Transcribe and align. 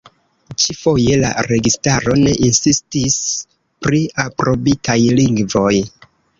Ĉi-foje 0.61 1.17
la 1.23 1.29
registaro 1.47 2.15
ne 2.23 2.33
insistis 2.49 3.21
pri 3.87 4.03
aprobitaj 4.27 4.99
lingvoj. 5.23 5.73